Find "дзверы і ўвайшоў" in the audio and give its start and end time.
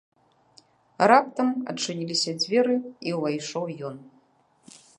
2.41-3.65